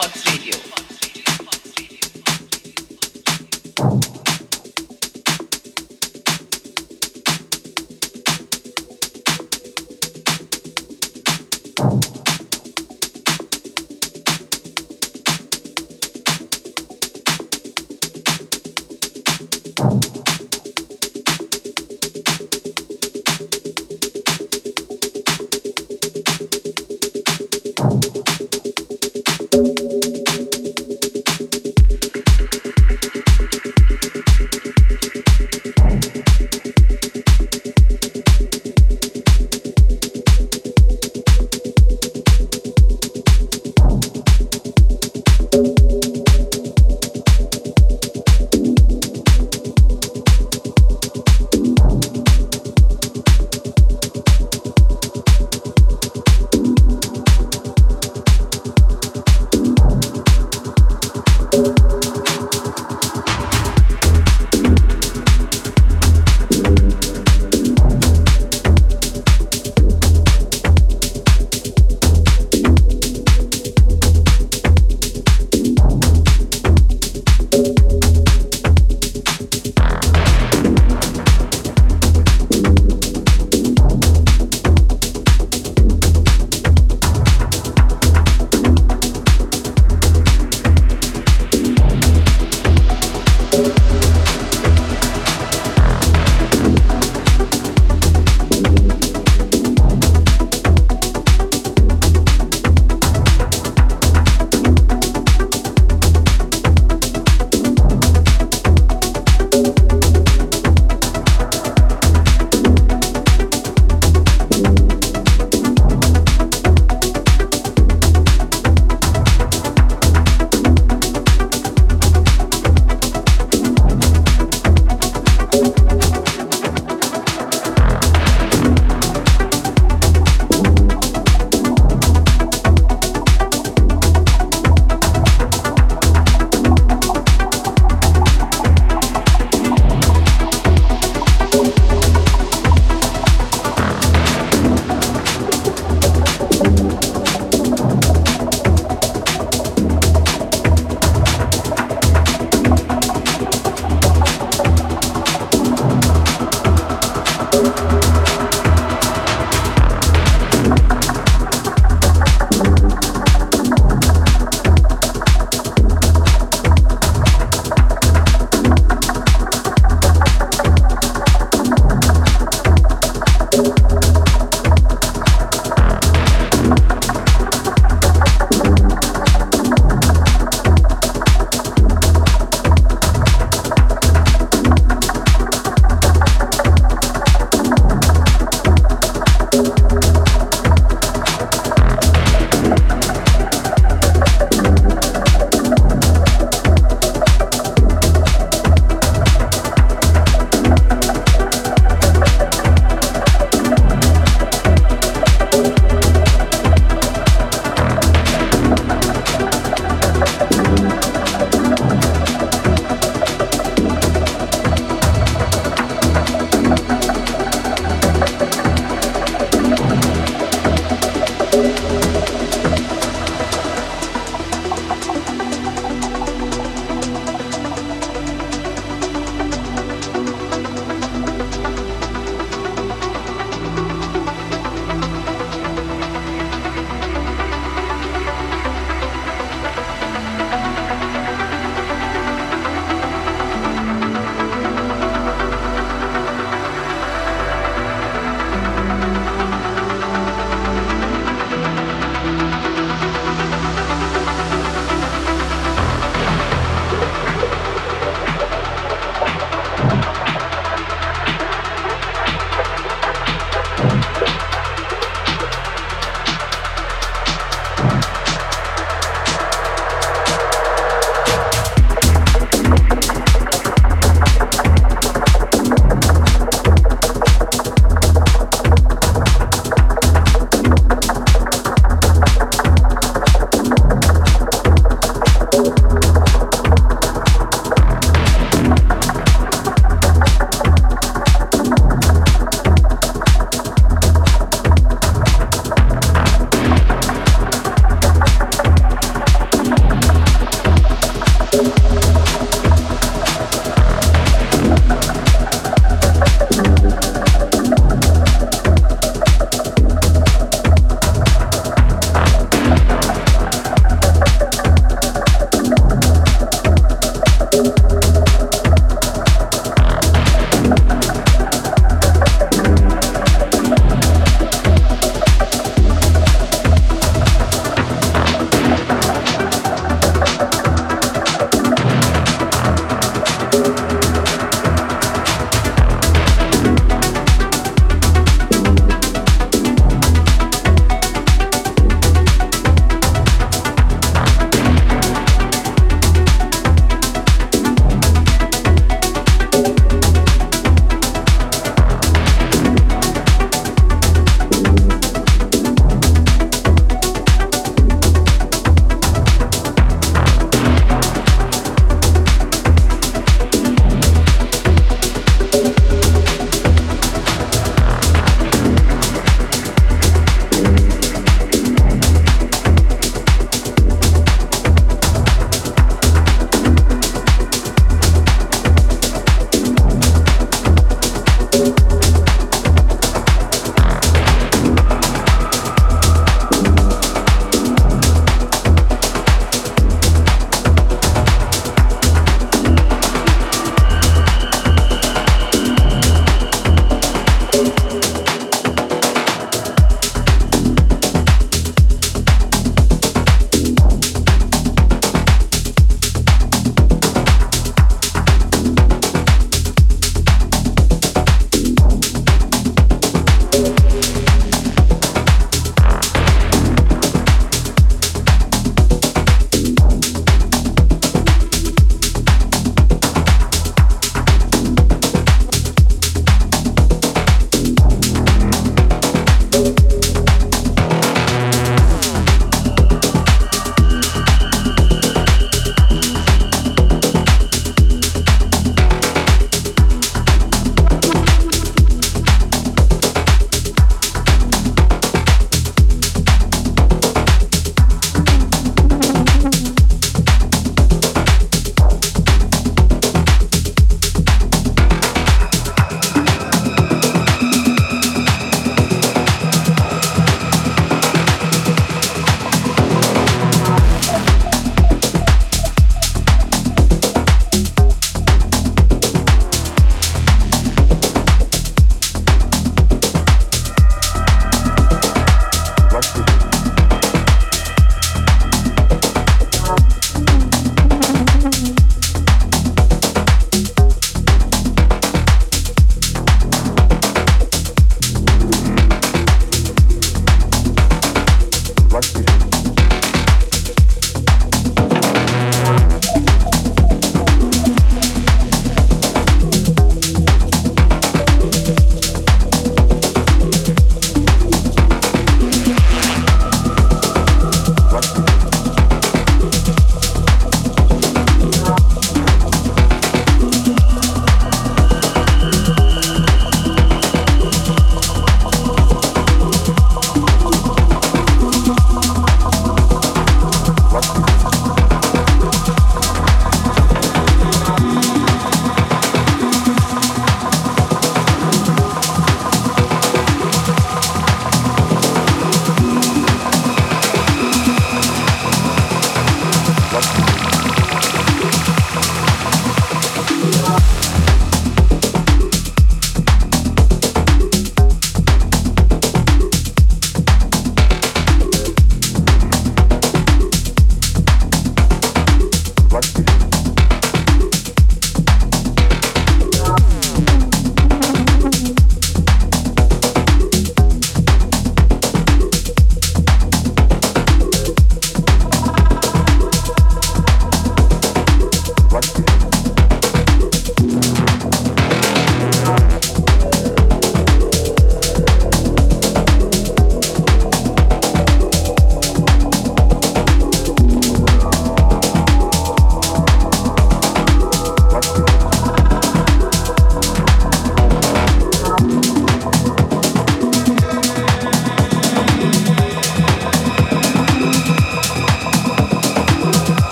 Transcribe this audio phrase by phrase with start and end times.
[0.00, 0.67] Fox Radio.